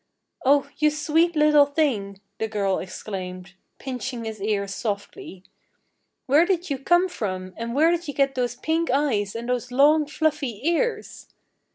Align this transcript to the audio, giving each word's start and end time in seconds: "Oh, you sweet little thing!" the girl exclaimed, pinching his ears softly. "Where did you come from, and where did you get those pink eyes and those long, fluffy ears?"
"Oh, 0.43 0.67
you 0.77 0.89
sweet 0.89 1.35
little 1.35 1.67
thing!" 1.67 2.21
the 2.39 2.47
girl 2.47 2.79
exclaimed, 2.79 3.53
pinching 3.77 4.25
his 4.25 4.41
ears 4.41 4.73
softly. 4.73 5.43
"Where 6.25 6.43
did 6.43 6.71
you 6.71 6.79
come 6.79 7.07
from, 7.07 7.53
and 7.55 7.75
where 7.75 7.91
did 7.91 8.07
you 8.07 8.15
get 8.15 8.33
those 8.33 8.55
pink 8.55 8.89
eyes 8.89 9.35
and 9.35 9.47
those 9.47 9.71
long, 9.71 10.07
fluffy 10.07 10.67
ears?" 10.67 11.27